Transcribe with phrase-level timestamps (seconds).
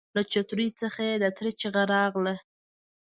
[0.15, 2.35] له چوترې څخه يې د تره چيغه راغله!